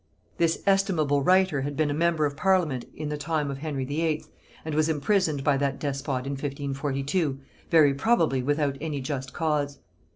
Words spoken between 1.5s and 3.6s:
had been a member of parliament in the time of